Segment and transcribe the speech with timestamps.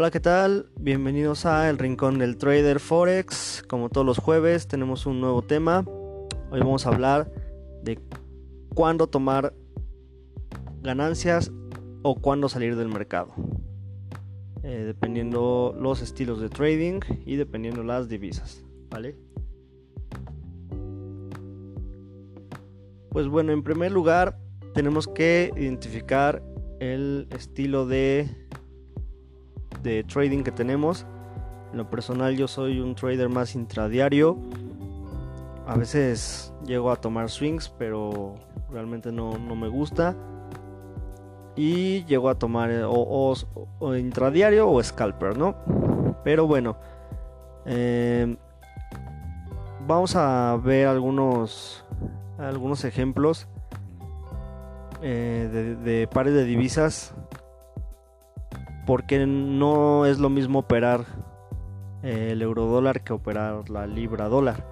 [0.00, 0.70] Hola, ¿qué tal?
[0.78, 3.64] Bienvenidos a El Rincón del Trader Forex.
[3.66, 5.84] Como todos los jueves tenemos un nuevo tema.
[6.52, 7.32] Hoy vamos a hablar
[7.82, 7.98] de
[8.76, 9.54] cuándo tomar
[10.82, 11.50] ganancias
[12.04, 13.34] o cuándo salir del mercado.
[14.62, 18.64] Eh, dependiendo los estilos de trading y dependiendo las divisas.
[18.90, 19.16] ¿Vale?
[23.10, 24.38] Pues bueno, en primer lugar
[24.74, 26.40] tenemos que identificar
[26.78, 28.47] el estilo de
[29.88, 31.06] de trading que tenemos.
[31.72, 34.36] En lo personal yo soy un trader más intradiario.
[35.66, 38.34] A veces llego a tomar swings, pero
[38.70, 40.14] realmente no, me gusta.
[41.56, 43.34] Y llego a tomar eh, o,
[43.96, 45.56] intradiario o scalper, ¿no?
[46.22, 46.76] Pero bueno,
[47.66, 48.36] em,
[49.86, 51.84] vamos a ver algunos,
[52.38, 53.48] algunos ejemplos
[55.02, 57.14] eh, de pares de divisas
[58.88, 61.04] porque no es lo mismo operar
[62.02, 64.64] el euro dólar que operar la libra dólar.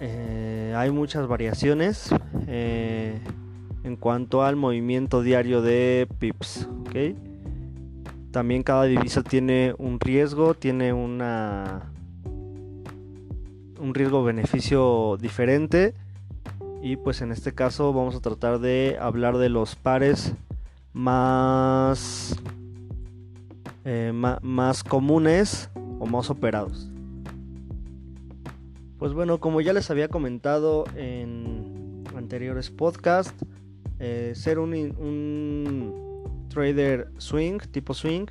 [0.00, 2.12] Eh, hay muchas variaciones
[2.48, 3.20] eh,
[3.84, 6.68] en cuanto al movimiento diario de pips.
[8.32, 11.82] También cada divisa tiene un riesgo, tiene una
[13.78, 15.94] un riesgo beneficio diferente
[16.82, 20.34] y pues en este caso vamos a tratar de hablar de los pares
[20.92, 22.36] más
[23.84, 26.88] eh, más comunes o más operados.
[28.98, 33.44] Pues bueno, como ya les había comentado en anteriores podcasts,
[33.98, 35.92] eh, ser un,
[36.48, 38.26] trader swing, tipo swing,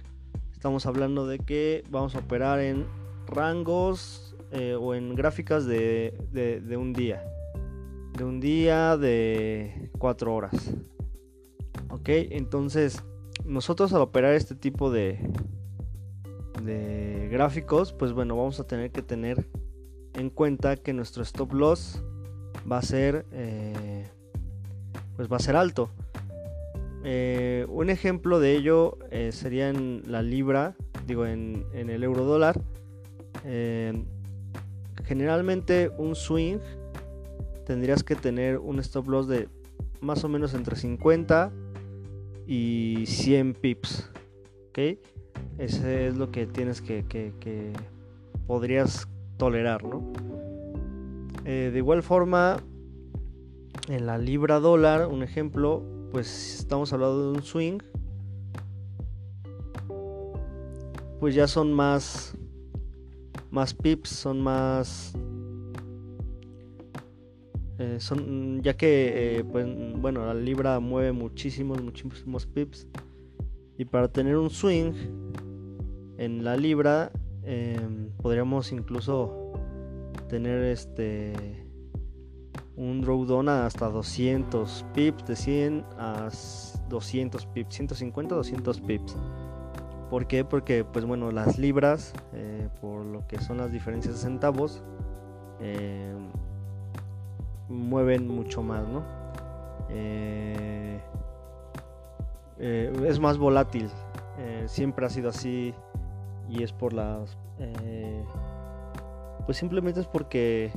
[0.53, 2.85] estamos hablando de que vamos a operar en
[3.27, 7.21] rangos eh, o en gráficas de, de, un día.
[8.17, 10.73] De un día de 4 horas.
[11.89, 13.03] Ok, entonces
[13.51, 15.19] nosotros al operar este tipo de,
[17.29, 19.45] gráficos, pues bueno, vamos a tener que tener
[20.13, 22.01] en cuenta que nuestro stop loss
[22.71, 24.07] va a ser, eh,
[25.15, 25.89] pues va a ser alto.
[27.03, 30.75] Eh, un ejemplo de ello eh, sería en la libra,
[31.05, 32.61] digo en el euro dólar.
[35.03, 36.59] generalmente un swing
[37.65, 39.49] tendrías que tener un stop loss de
[39.99, 41.51] más o menos entre 50
[42.47, 44.09] y 100 pips.
[44.69, 44.99] ¿Ok?
[45.57, 47.73] Ese es lo que tienes que, que,
[48.47, 49.07] podrías
[49.37, 50.11] tolerar, ¿no?
[51.45, 52.57] Eh, de igual forma,
[53.87, 57.77] en la libra dólar, un ejemplo, pues estamos hablando de un swing,
[61.19, 62.35] pues ya son más,
[63.51, 65.13] más pips, son más
[67.81, 69.65] eh, son, ya que, eh, pues,
[69.99, 72.87] bueno, la libra mueve muchísimos, muchísimos pips.
[73.75, 74.91] Y para tener un swing
[76.17, 77.11] en la libra,
[77.41, 79.51] em, podríamos incluso
[80.29, 81.33] tener este
[82.75, 86.29] un drawdown hasta 200 pips, de 100 a
[86.87, 89.17] 200 pips, 150 200 pips.
[90.11, 90.45] ¿Por qué?
[90.45, 94.83] Porque, pues bueno, las libras, eh, por lo que son las diferencias de centavos,
[95.59, 96.29] em,
[97.71, 99.03] mueven mucho más, ¿no?
[99.89, 101.01] Eh,
[102.59, 103.89] eh, es más volátil,
[104.37, 105.73] eh, siempre ha sido así
[106.49, 107.37] y es por las...
[109.45, 110.71] pues simplemente es porque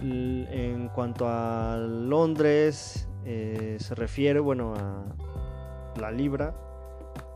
[0.00, 5.04] en cuanto a Londres se refiere, bueno, a
[6.00, 6.54] la libra,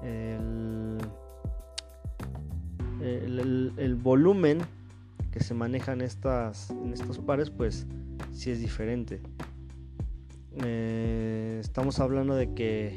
[0.02, 0.98] el,
[3.76, 4.58] el volumen
[5.36, 7.86] que se manejan estas, en estos pares, pues
[8.32, 9.20] sí es diferente.
[10.64, 12.96] Eh, estamos hablando de que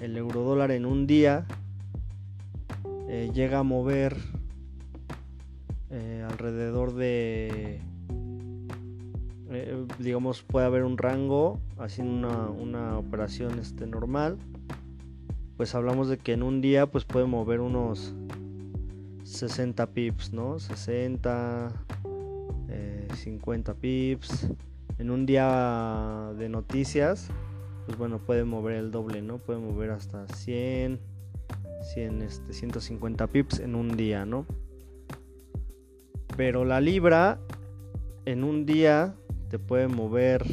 [0.00, 1.46] el euro dólar en un día
[3.08, 4.16] eh, llega a mover
[5.90, 7.80] eh, alrededor de
[10.00, 14.36] digamos puede haber un rango haciendo una, una operación este normal
[15.56, 18.12] pues hablamos de que en un día pues puede mover unos
[19.26, 20.58] 60 pips, ¿no?
[20.58, 21.72] 60,
[23.12, 24.50] 50 eh, pips.
[24.98, 27.28] En un día de noticias,
[27.84, 29.38] pues bueno, puede mover el doble, ¿no?
[29.38, 31.00] Puede mover hasta 100,
[31.94, 34.46] 100 este, 150 pips en un día, ¿no?
[36.36, 37.40] Pero la libra
[38.24, 39.16] en un día
[39.50, 40.44] te puede mover,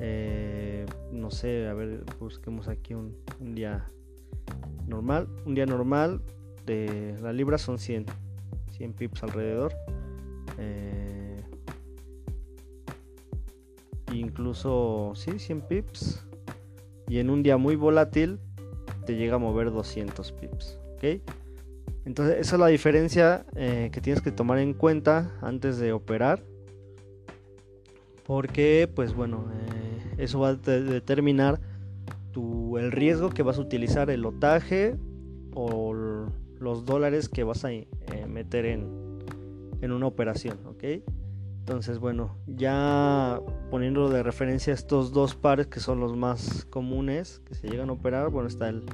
[0.00, 3.90] eh, no sé, a ver, busquemos aquí un, un día
[4.88, 5.28] normal.
[5.44, 6.22] Un día normal
[6.66, 8.06] de la libra son 100,
[8.70, 9.74] 100 pips alrededor.
[10.58, 11.42] Eh,
[14.12, 16.24] incluso, sí, 100 pips.
[17.08, 18.38] Y en un día muy volátil,
[19.04, 20.78] te llega a mover 200 pips.
[20.94, 21.20] ¿ok?
[22.04, 26.42] Entonces esa es la diferencia eh, que tienes que tomar en cuenta antes de operar.
[28.26, 31.60] Porque pues bueno, eh, eso va a determinar
[32.32, 34.96] tu, el riesgo que vas a utilizar, el lotaje
[35.54, 35.93] o
[36.64, 37.86] los dólares que vas a eh,
[38.28, 39.20] meter en,
[39.80, 40.58] en una operación.
[40.66, 40.84] ¿ok?
[41.60, 43.40] Entonces, bueno, ya
[43.70, 47.92] poniendo de referencia estos dos pares que son los más comunes que se llegan a
[47.92, 48.84] operar, bueno, está el,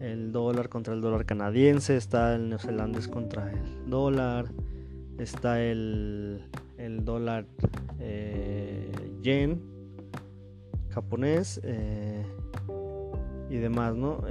[0.00, 4.46] el dólar contra el dólar canadiense, está el neozelandés contra el dólar,
[5.18, 6.42] está el,
[6.78, 7.46] el dólar
[8.00, 8.90] eh,
[9.22, 9.62] yen
[10.88, 12.24] japonés eh,
[13.50, 14.24] y demás, ¿no?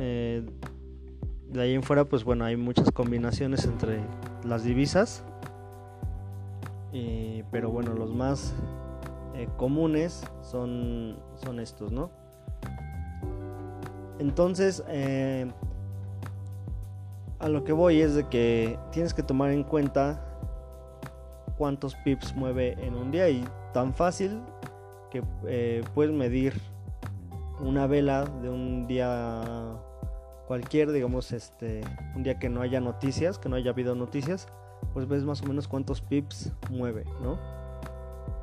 [1.50, 4.00] De ahí en fuera, pues bueno, hay muchas combinaciones entre
[4.44, 5.24] las divisas
[7.52, 8.54] pero bueno, los más
[9.36, 12.10] eh, comunes son, son estos, ¿no?
[14.20, 15.50] Entonces, eh,
[17.40, 20.22] a lo que voy es de que tienes que tomar en cuenta
[21.58, 23.44] cuántos pips mueve en un día y
[23.74, 24.42] tan fácil
[25.10, 26.54] que eh, puedes medir
[27.60, 29.42] una vela de un día
[30.50, 31.82] cualquier, digamos, este,
[32.16, 34.48] un día que no haya noticias, que no haya habido noticias,
[34.96, 37.38] pues ves más o menos cuántos pips mueve, ¿no?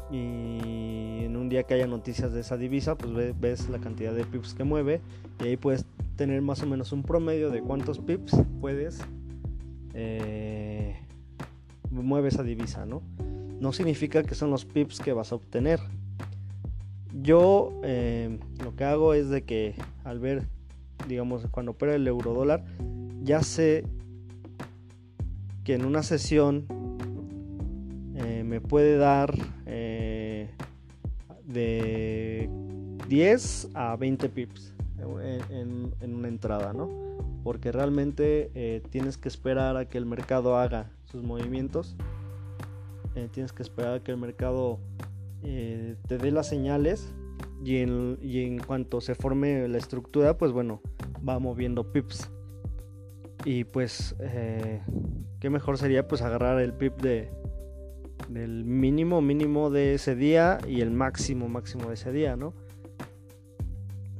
[0.08, 4.22] Y en un día que haya noticias de esa divisa, pues ves la cantidad de
[4.24, 5.00] pips que mueve
[5.42, 9.00] y ahí puedes tener más o menos un promedio de cuántos pips puedes
[9.92, 11.00] eh,
[11.90, 13.02] mueve esa divisa, ¿no?
[13.58, 15.80] No significa que son los pips que vas a obtener.
[17.20, 19.74] Yo eh, lo que hago es de que
[20.04, 20.46] al ver,
[21.08, 22.64] digamos, cuando opera el euro dólar,
[23.22, 23.84] ya sé
[25.64, 26.66] que en una sesión
[28.14, 29.34] eh, me puede dar
[29.66, 30.48] eh,
[31.44, 32.48] de
[33.08, 36.88] 10 a 20 pips en, una entrada, ¿no?
[37.42, 41.96] Porque realmente eh, tienes que esperar a que el mercado haga sus movimientos.
[43.32, 44.78] tienes que esperar a que el mercado
[45.42, 47.12] te dé las señales
[47.64, 50.80] y en, y en cuanto se forme la estructura, pues bueno,
[51.26, 52.30] va moviendo pips.
[53.44, 54.82] Y pues, eh,
[55.40, 57.30] qué mejor sería pues agarrar el pip de,
[58.28, 62.54] del mínimo mínimo de ese día y el máximo máximo de ese día, ¿no?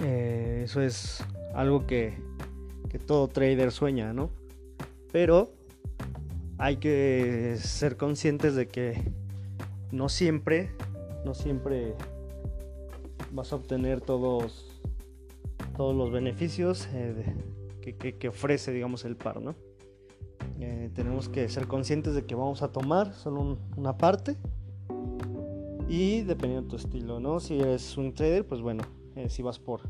[0.00, 1.24] Eh, eso es
[1.54, 2.14] algo que,
[2.88, 4.30] que todo trader sueña, ¿no?
[5.12, 5.50] Pero
[6.58, 9.12] hay que ser conscientes de que
[9.90, 10.70] no siempre,
[11.24, 11.94] no siempre
[13.36, 14.80] vas a obtener todos,
[15.76, 17.34] todos los beneficios eh,
[18.18, 19.54] que, ofrece, digamos, el par, ¿no?
[20.58, 24.36] Eh, tenemos que ser conscientes de que vamos a tomar solo una parte
[25.86, 27.38] y dependiendo de tu estilo, ¿no?
[27.38, 28.82] Si eres un trader, pues bueno,
[29.14, 29.82] eh, si vas por...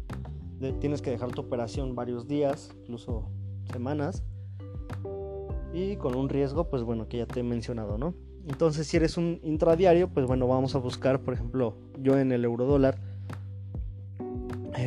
[0.81, 3.31] tienes que dejar tu operación varios días, incluso
[3.71, 4.25] semanas,
[5.73, 8.13] y con un riesgo, pues bueno, que ya te he mencionado, ¿no?
[8.49, 12.45] Entonces, si eres un intradiario, pues bueno, vamos a buscar, por ejemplo, yo en el
[12.45, 12.99] euro dólar,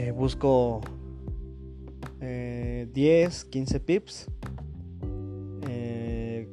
[0.07, 0.81] eh, busco
[2.93, 4.27] 10, 15 pips.
[5.67, 6.49] Eh,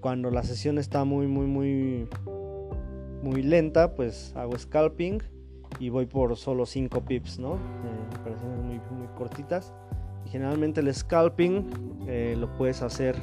[0.00, 2.08] cuando la sesión está muy, muy, muy,
[3.22, 5.22] muy lenta, pues hago scalping
[5.78, 7.54] y voy por solo 5 pips, ¿no?
[7.54, 9.72] Eh, operaciones muy, muy cortitas.
[10.26, 11.70] Generalmente el scalping
[12.06, 13.16] eh, lo puedes hacer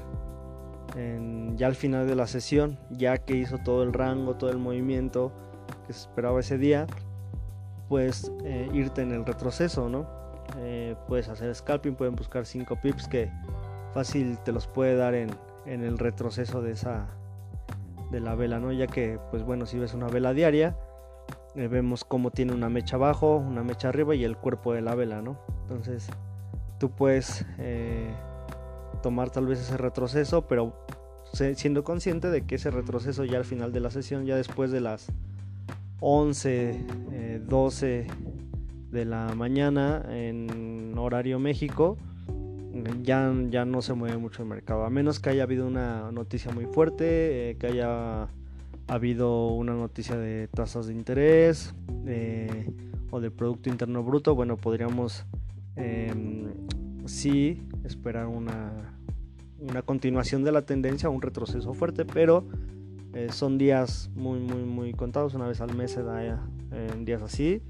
[1.58, 5.34] ya al final de la sesión, ya que hizo todo el rango, todo el movimiento
[5.86, 6.88] que se esperaba ese día,
[7.88, 8.32] puedes
[8.74, 10.26] irte en el retroceso, ¿no?
[10.58, 13.32] Eh, puedes hacer scalping, pueden buscar 5 pips que
[13.94, 15.32] fácil te los puede dar en,
[15.66, 17.08] el retroceso de esa
[18.12, 18.72] de la vela, ¿no?
[18.72, 20.78] Ya que, pues bueno, si ves una vela diaria,
[21.56, 24.94] eh, vemos cómo tiene una mecha abajo, una mecha arriba y el cuerpo de la
[24.94, 25.40] vela, ¿no?
[25.64, 26.08] Entonces,
[26.78, 28.14] tú puedes eh,
[29.02, 30.86] tomar tal vez ese retroceso, pero
[31.56, 34.82] siendo consciente de que ese retroceso ya al final de la sesión, ya después de
[34.82, 35.12] las
[36.00, 38.08] 11, 12
[38.92, 41.98] de la mañana en horario México,
[43.04, 46.52] ya, ya no se mueve mucho el mercado, a menos que haya habido una noticia
[46.52, 48.28] muy fuerte, eh, que haya
[48.88, 51.74] habido una noticia de tasas de interés
[52.06, 52.70] eh,
[53.12, 55.26] o de Producto Interno Bruto, bueno, podríamos
[55.76, 56.52] em,
[57.06, 58.72] sí esperar una,
[59.60, 62.46] una continuación de la tendencia, un retroceso fuerte, pero
[63.16, 67.22] eh, son días muy, muy, muy contados, una vez al mes se da en días
[67.24, 67.62] así.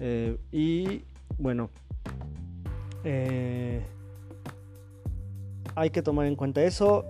[0.00, 1.04] Eh, y
[1.38, 1.70] bueno,
[3.04, 3.82] eh,
[5.76, 7.04] hay que tomar en cuenta eso.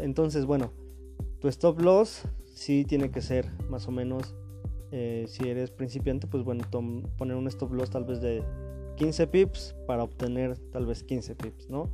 [0.00, 0.72] entonces, bueno,
[1.40, 2.22] tu stop loss
[2.56, 4.34] sí tiene que ser más o menos,
[4.92, 6.64] eh, si eres principiante, pues bueno,
[7.18, 8.42] poner un stop loss tal vez de
[8.96, 11.90] 15 pips para obtener tal vez 15 pips, ¿no?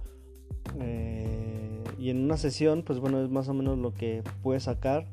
[0.79, 1.62] Eh,
[1.99, 5.07] y en una sesión, pues bueno, es más o menos lo que puedes sacar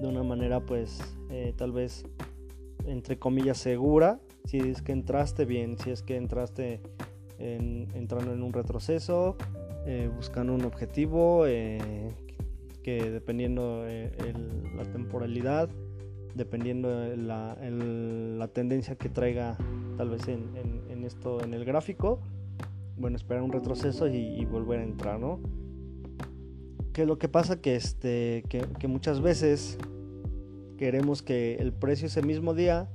[0.00, 2.04] de una manera, pues eh, tal vez
[2.86, 4.20] entre comillas segura.
[4.44, 6.80] Si es que entraste bien, si es que entraste
[7.38, 9.36] entrando en un retroceso,
[9.86, 15.68] eh, buscando un objetivo que dependiendo la temporalidad,
[16.36, 19.56] dependiendo la, la, tendencia que traiga
[19.96, 20.50] tal vez en,
[20.90, 22.20] en, esto en el gráfico
[22.98, 25.40] bueno esperar un retroceso y, volver a entrar no
[26.96, 29.76] que lo que pasa que este que, muchas veces
[30.78, 32.88] queremos que el precio ese mismo día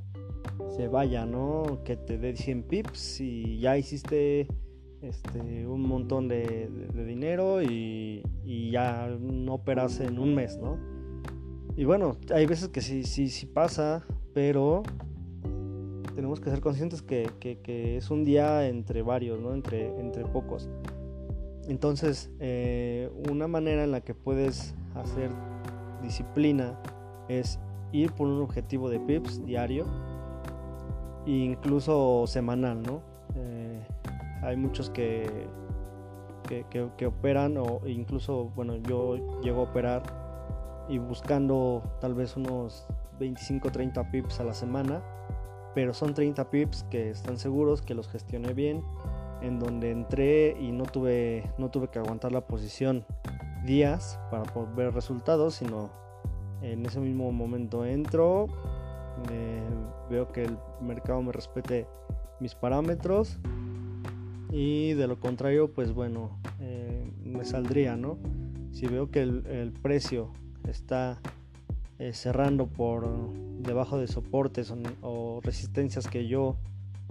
[0.76, 4.48] se vaya no que te dé 100 pips y ya hiciste
[5.04, 10.80] este, un montón de, dinero y, y, ya no operas en un mes, ¿no?
[11.76, 14.04] Y bueno, hay veces que sí, sí, sí pasa,
[14.34, 14.84] pero
[16.16, 19.54] tenemos que ser conscientes que, es un día entre varios, ¿no?
[19.54, 20.70] Entre, entre pocos.
[21.68, 25.30] Entonces, eh, una manera en la que puedes hacer
[26.02, 26.80] disciplina
[27.28, 27.60] es
[27.92, 29.86] ir por un objetivo de pips diario
[31.26, 33.02] e incluso semanal, ¿no?
[33.36, 33.86] Eh,
[34.42, 35.48] hay muchos que,
[36.70, 40.04] que, operan o incluso, bueno, yo llego a operar
[40.90, 42.86] y buscando tal vez unos
[43.20, 45.02] 25-30 pips a la semana,
[45.74, 48.84] pero son 30 pips que están seguros, que los gestioné bien,
[49.42, 53.06] en donde entré y no tuve, no tuve que aguantar la posición
[53.66, 54.44] días para
[54.76, 55.92] ver resultados, sino
[56.62, 58.48] en ese mismo momento entro,
[60.10, 61.88] veo que el mercado me respete
[62.40, 63.38] mis parámetros
[64.52, 68.18] y de lo contrario pues bueno eh, me saldría no
[68.72, 70.34] si veo que el, el precio
[70.68, 71.20] está
[72.00, 73.08] eh, cerrando por
[73.60, 76.56] debajo de soportes o, resistencias que yo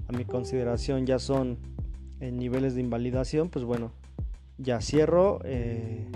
[0.08, 1.58] a mi consideración ya son
[2.20, 3.92] en niveles de invalidación, pues bueno,
[4.58, 5.40] ya cierro.
[5.44, 6.06] Eh,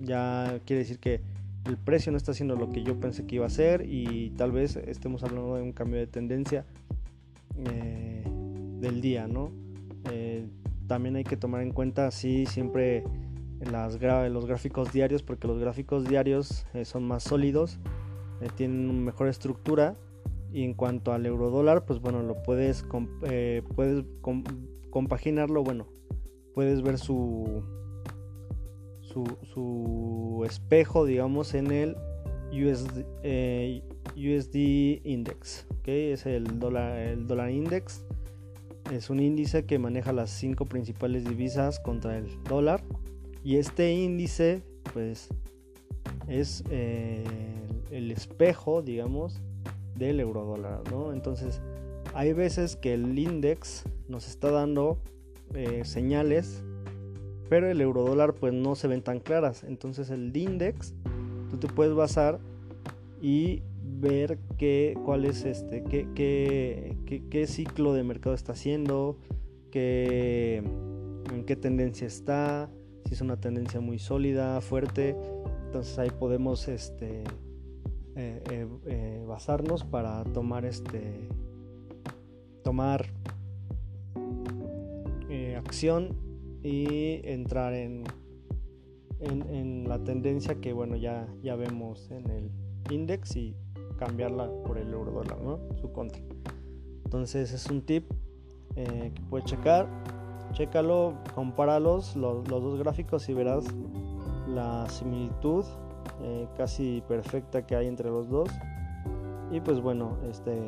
[0.00, 1.20] ya quiere decir que
[1.64, 4.50] el precio no está haciendo lo que yo pensé que iba a hacer y tal
[4.50, 6.64] vez estemos hablando de un cambio de tendencia
[7.56, 8.24] eh,
[8.80, 9.50] del día, ¿no?
[10.88, 13.04] también hay que tomar en cuenta si siempre
[13.70, 17.78] las los gráficos diarios porque los gráficos diarios eh, son más sólidos,
[18.40, 19.96] eh, tienen mejor estructura
[20.52, 22.84] y en cuanto al euro dólar, pues bueno, lo puedes,
[23.22, 24.04] eh, puedes
[24.92, 25.88] compaginarlo, bueno,
[26.54, 27.64] puedes ver su,
[29.02, 31.96] su, espejo, digamos, en el
[32.52, 33.04] USD,
[34.16, 36.12] USD Index, ¿okay?
[36.12, 38.04] es el dólar, el dólar index.
[38.92, 42.82] Es un índice que maneja las cinco principales divisas contra el dólar
[43.42, 45.28] y este índice, pues,
[46.28, 47.24] es eh,
[47.90, 49.40] el espejo, digamos,
[49.96, 51.12] del euro dólar, ¿no?
[51.12, 51.62] Entonces,
[52.14, 54.98] hay veces que el index nos está dando
[55.54, 56.62] eh, señales,
[57.48, 59.64] pero el euro dólar, pues, no se ven tan claras.
[59.64, 60.94] Entonces, el index,
[61.50, 62.38] tú te puedes basar
[63.20, 63.62] y
[64.00, 69.16] ver qué, cuál es este, qué, qué, qué, ciclo de mercado está haciendo,
[69.70, 70.62] qué,
[71.32, 72.70] en qué tendencia está,
[73.06, 75.16] si es una tendencia muy sólida, fuerte,
[75.66, 77.22] entonces ahí podemos este,
[78.16, 81.28] eh, eh, basarnos para tomar este
[82.62, 83.06] tomar
[85.56, 86.16] acción
[86.62, 88.04] y entrar en,
[89.20, 92.50] en, la tendencia que bueno ya, ya vemos en el
[92.90, 93.54] index y
[93.96, 95.60] cambiarla por el euro dólar, ¿no?
[95.80, 96.20] Su contra.
[97.04, 98.10] Entonces es un tip
[98.74, 99.88] que puedes checar
[100.52, 103.64] Chécalo, compáralos, los, los dos gráficos y verás
[104.46, 105.64] la similitud
[106.20, 108.50] eh, casi perfecta que hay entre los dos.
[109.50, 110.60] Y pues bueno, este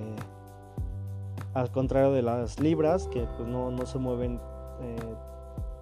[1.55, 4.41] al contrario de las libras que pues no, no se mueven
[4.81, 4.97] eh,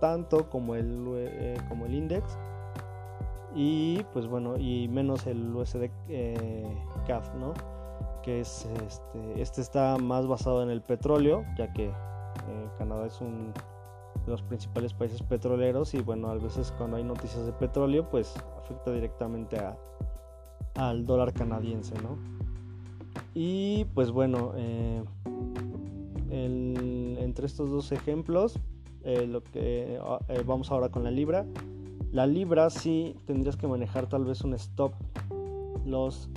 [0.01, 2.39] tanto como el, eh, como el index
[3.55, 5.91] y pues bueno y menos el USD
[7.07, 7.53] CAF no
[8.23, 11.93] que es este este está más basado en el petróleo ya que
[12.79, 13.53] Canadá es un
[14.27, 18.93] los principales países petroleros y bueno, a veces cuando hay noticias de petróleo pues afecta
[18.93, 19.77] directamente a,
[20.75, 22.17] al dólar canadiense, ¿no?
[23.35, 24.53] Y pues bueno,
[26.33, 28.59] eh, entre estos dos ejemplos,
[29.05, 29.99] eh, lo que
[30.29, 31.47] eh, vamos ahora con la libra.
[32.11, 34.93] La libra sí tendrías que manejar tal vez un stop
[35.87, 36.29] loss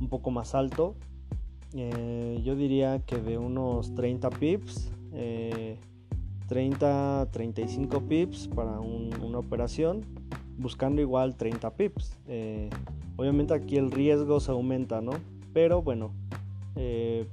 [0.00, 0.94] un poco más alto.
[1.72, 4.92] yo diría que de unos 30 pips.
[6.48, 10.00] 30, 35 pips para una operación,
[10.56, 12.16] buscando igual 30 pips.
[12.26, 12.70] Eh,
[13.16, 15.12] obviamente aquí el riesgo se aumenta, ¿no?
[15.52, 16.10] Pero bueno,
[16.74, 17.26] eh,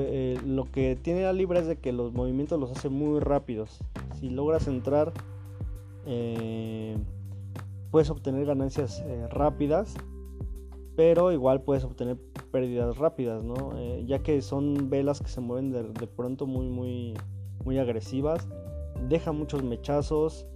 [0.00, 3.78] eh, lo que tiene la libra es de que los movimientos los hace muy rápidos.
[4.18, 5.12] Si logras entrar,
[6.06, 6.96] eh,
[7.90, 9.94] puedes obtener ganancias eh, rápidas,
[10.96, 12.18] pero igual puedes obtener
[12.50, 13.72] pérdidas rápidas, ¿no?
[14.04, 17.14] ya que son velas que se mueven de, pronto muy, muy,
[17.64, 18.46] muy agresivas,
[19.08, 20.46] deja muchos mechazos,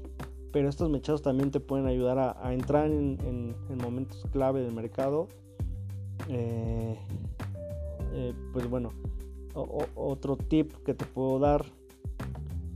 [0.52, 5.26] pero estos mechazos también te pueden ayudar a, entrar en, momentos clave del mercado.
[8.52, 8.92] pues bueno,
[9.56, 11.64] otro tip que te puedo dar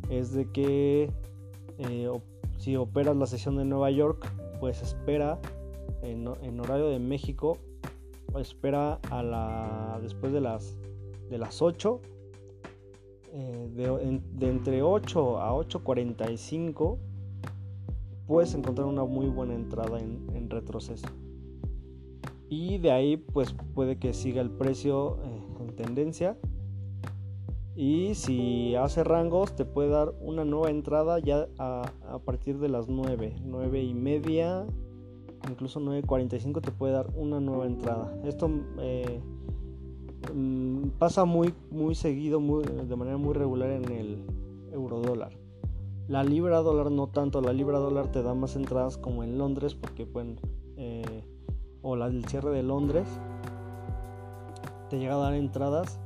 [0.08, 1.10] es de que
[1.78, 2.10] eh,
[2.58, 4.26] si operas la sesión de Nueva York,
[4.58, 5.38] pues espera
[6.02, 6.26] en,
[6.60, 7.58] horario de México,
[8.38, 10.76] espera a la después de las
[11.30, 12.00] de las 8
[13.32, 16.98] eh, de, entre 8 a 8.45
[18.26, 21.06] puedes encontrar una muy buena entrada en, retroceso.
[22.48, 26.36] Y de ahí pues puede que siga el precio eh, en tendencia
[27.76, 31.90] y si hace rangos, te puede dar una nueva entrada ya a,
[32.24, 34.66] partir de las 9, 9 y media,
[35.48, 38.12] incluso 9.45 te puede dar una nueva entrada.
[38.24, 38.50] Esto
[38.80, 39.20] eh,
[40.34, 44.24] mm, pasa muy, muy seguido, de manera muy regular en el
[44.72, 45.32] euro dólar.
[46.08, 49.76] La libra dólar no tanto, la libra dólar te da más entradas como en Londres,
[49.76, 50.40] porque bueno,
[50.76, 51.24] eh,
[51.82, 53.06] o la del cierre de Londres,
[54.88, 56.00] te llega a dar entradas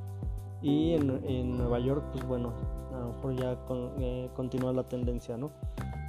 [0.64, 2.54] y en, Nueva York, pues bueno,
[2.94, 3.59] a lo mejor ya
[3.99, 5.50] eh, continúa la tendencia, ¿no?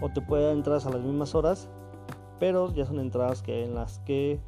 [0.01, 1.67] O te puede dar entradas a las mismas horas,
[2.39, 4.39] pero ya son entradas que en las que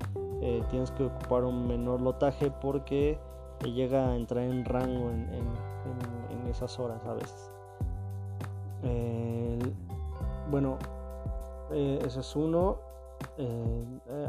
[0.42, 3.20] eh, tienes que ocupar un menor lotaje porque
[3.66, 5.68] llega a entrar en rango en,
[6.50, 7.52] esas horas a veces.
[10.50, 10.78] bueno,
[11.72, 12.78] eh, ese es uno.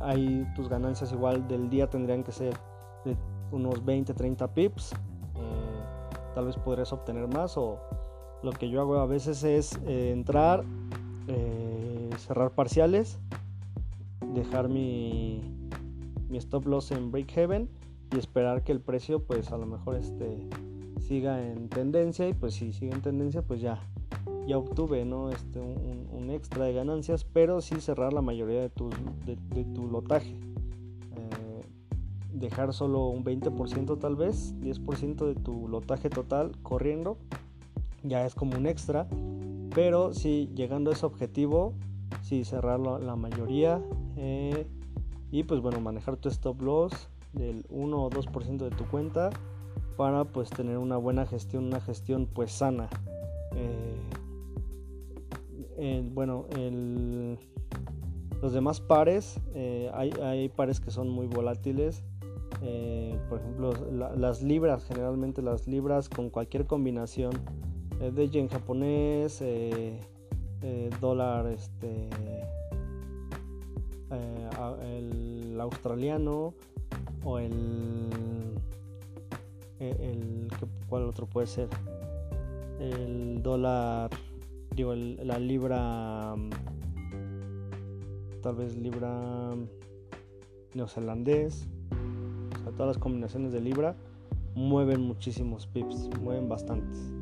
[0.03, 2.55] hay tus ganancias igual del día tendrían que ser
[3.05, 3.17] de
[3.53, 4.97] unos 20-30 pips
[6.39, 7.81] tal vez podrías obtener más o
[8.45, 10.63] lo que yo hago a veces es eh, entrar,
[11.27, 13.19] eh, cerrar parciales,
[14.35, 15.43] dejar mi,
[16.29, 17.69] mi stop loss en break heaven
[18.15, 20.49] y esperar que el precio pues a lo mejor este
[21.01, 23.83] siga en tendencia y pues si sigue en tendencia pues ya
[24.47, 28.91] ya obtuve no este un, extra de ganancias pero sí cerrar la mayoría de tu,
[29.27, 30.37] de tu lotaje
[32.39, 37.19] dejar solo un 20% tal vez, 10% de tu lotaje total corriendo,
[38.03, 39.07] ya es como un extra,
[39.75, 41.75] pero si llegando a ese objetivo,
[42.23, 43.83] si cerrar la, mayoría
[44.17, 44.67] eh,
[45.31, 49.31] y pues bueno, manejar tu stop loss del 1 o 2% de tu cuenta
[49.97, 52.89] para pues tener una buena gestión, una gestión pues sana.
[55.81, 56.47] Eh, bueno,
[58.43, 62.03] los demás pares, eh, hay, hay, pares que son muy volátiles
[62.63, 67.33] eh, por ejemplo, las libras, generalmente las libras con cualquier combinación
[68.01, 70.01] eh, de yen japonés, eh,
[71.01, 72.09] dólar, este,
[74.83, 76.55] el australiano
[77.25, 78.09] o el,
[79.79, 80.49] el,
[80.89, 81.69] ¿cuál otro puede ser?
[82.81, 84.11] El dólar,
[84.75, 86.35] digo, la libra,
[88.43, 89.55] tal vez libra
[90.75, 91.69] neozelandés
[92.79, 93.97] todas las combinaciones de libra
[94.55, 97.13] mueven muchísimos pips, mueven bastantes.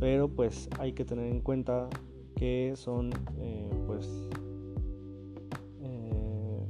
[0.00, 1.88] Pero pues hay que tener en cuenta
[2.34, 4.28] que son eh, pues
[5.82, 6.66] eh,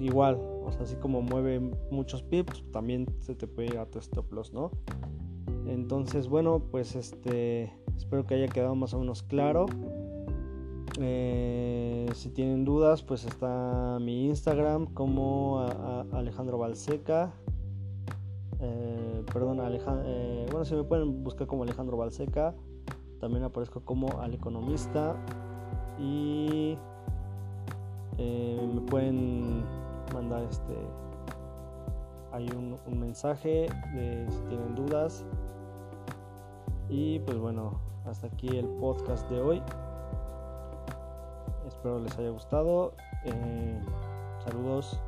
[0.00, 4.00] igual, o sea, así como mueven muchos pips, también se te puede ir a tu
[4.00, 4.72] stop loss, ¿no?
[5.66, 9.66] Entonces, bueno, pues este espero que haya quedado más o menos claro.
[11.00, 15.66] Eh, si tienen dudas, pues está mi Instagram como
[16.12, 17.32] Alejandro Balseca.
[18.60, 22.54] Eh, perdón, eh, bueno, si me pueden buscar como Alejandro Balseca,
[23.20, 25.16] también aparezco como Al Economista.
[25.98, 26.76] Y
[28.16, 29.64] me pueden
[30.12, 30.74] mandar este.
[32.32, 35.24] Hay un, un mensaje de si tienen dudas.
[36.88, 39.62] Y pues bueno, hasta aquí el podcast de hoy.
[41.84, 42.94] Espero les haya gustado.
[43.26, 43.78] Eh,
[44.42, 44.98] saludos.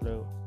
[0.00, 0.37] luego.